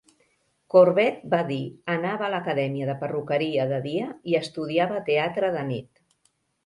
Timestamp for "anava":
1.95-2.25